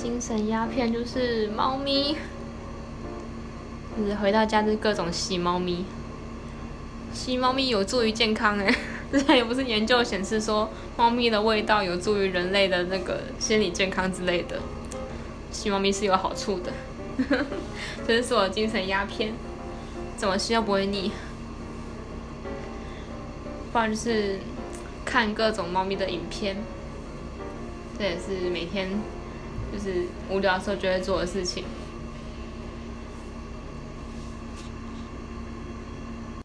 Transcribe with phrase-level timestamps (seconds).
[0.00, 2.16] 精神鸦片就是猫咪，
[3.98, 5.84] 就是回到家就各种吸猫咪，
[7.12, 8.74] 吸猫咪有助于健康哎，
[9.12, 14.58] 之前也不是研究显示说猫咪的味道有助于人类的那个心理健康之类的，
[15.52, 16.72] 吸猫咪是有好处的，
[18.08, 19.34] 这是我的精神鸦片，
[20.16, 21.12] 怎么吸都不会腻，
[23.70, 24.38] 不然就是
[25.04, 26.56] 看各种猫咪的影片。
[27.98, 28.88] 这也是每天
[29.72, 31.64] 就是无聊的时候就会做的事情。